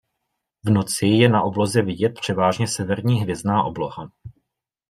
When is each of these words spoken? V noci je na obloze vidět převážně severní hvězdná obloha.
V 0.63 0.69
noci 0.69 1.05
je 1.07 1.29
na 1.29 1.41
obloze 1.43 1.81
vidět 1.81 2.13
převážně 2.21 2.67
severní 2.67 3.19
hvězdná 3.21 3.63
obloha. 3.63 4.11